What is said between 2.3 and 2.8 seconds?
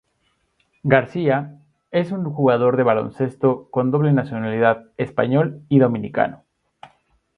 jugador